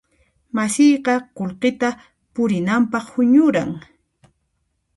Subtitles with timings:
[0.55, 1.89] Masiyqa qullqita
[2.33, 3.69] purinanpaq huñuran.